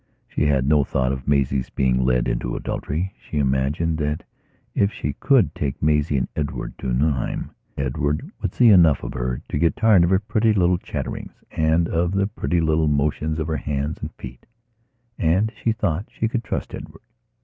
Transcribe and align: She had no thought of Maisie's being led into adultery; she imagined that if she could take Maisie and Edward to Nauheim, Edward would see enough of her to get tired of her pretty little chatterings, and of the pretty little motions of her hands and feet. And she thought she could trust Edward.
She 0.27 0.47
had 0.47 0.65
no 0.67 0.83
thought 0.83 1.11
of 1.11 1.27
Maisie's 1.27 1.69
being 1.69 1.99
led 2.03 2.27
into 2.27 2.55
adultery; 2.55 3.13
she 3.19 3.37
imagined 3.37 3.99
that 3.99 4.23
if 4.73 4.91
she 4.91 5.13
could 5.19 5.53
take 5.53 5.79
Maisie 5.79 6.17
and 6.17 6.27
Edward 6.35 6.75
to 6.79 6.91
Nauheim, 6.91 7.51
Edward 7.77 8.31
would 8.41 8.51
see 8.55 8.69
enough 8.69 9.03
of 9.03 9.13
her 9.13 9.43
to 9.47 9.59
get 9.59 9.75
tired 9.75 10.03
of 10.03 10.09
her 10.09 10.17
pretty 10.17 10.53
little 10.53 10.79
chatterings, 10.79 11.35
and 11.51 11.87
of 11.87 12.13
the 12.13 12.25
pretty 12.25 12.59
little 12.61 12.87
motions 12.87 13.37
of 13.37 13.45
her 13.45 13.57
hands 13.57 13.99
and 14.01 14.11
feet. 14.15 14.47
And 15.19 15.51
she 15.55 15.71
thought 15.71 16.07
she 16.09 16.27
could 16.27 16.43
trust 16.43 16.73
Edward. 16.73 17.03